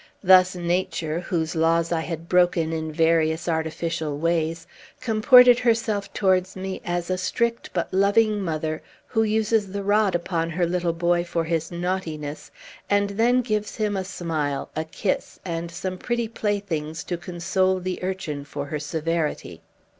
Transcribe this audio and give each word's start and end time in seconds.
Thus 0.23 0.55
Nature, 0.55 1.19
whose 1.19 1.55
laws 1.55 1.91
I 1.91 1.99
had 1.99 2.27
broken 2.27 2.73
in 2.73 2.91
various 2.91 3.47
artificial 3.47 4.17
ways, 4.17 4.65
comported 4.99 5.59
herself 5.59 6.11
towards 6.11 6.55
me 6.55 6.81
as 6.83 7.11
a 7.11 7.19
strict 7.19 7.69
but 7.71 7.93
loving 7.93 8.41
mother, 8.41 8.81
who 9.05 9.21
uses 9.21 9.73
the 9.73 9.83
rod 9.83 10.15
upon 10.15 10.49
her 10.49 10.65
little 10.65 10.91
boy 10.93 11.23
for 11.23 11.43
his 11.43 11.71
naughtiness, 11.71 12.49
and 12.89 13.11
then 13.11 13.41
gives 13.43 13.75
him 13.75 13.95
a 13.95 14.03
smile, 14.03 14.71
a 14.75 14.85
kiss, 14.85 15.39
and 15.45 15.69
some 15.69 15.99
pretty 15.99 16.27
playthings 16.27 17.03
to 17.03 17.15
console 17.15 17.79
the 17.79 17.99
urchin 18.03 18.43
for 18.43 18.65
her 18.65 18.79
severity. 18.79 19.61